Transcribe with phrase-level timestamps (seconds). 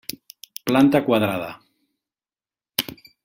[0.69, 1.51] Planta quadrada.